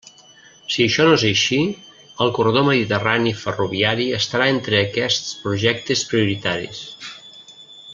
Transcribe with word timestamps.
Si 0.75 0.85
això 0.85 1.03
és 1.17 1.25
així, 1.27 1.59
el 2.25 2.33
corredor 2.39 2.65
mediterrani 2.69 3.35
ferroviari 3.43 4.09
estarà 4.23 4.51
entre 4.57 4.81
aquests 4.83 5.39
projectes 5.47 6.05
prioritaris. 6.15 6.85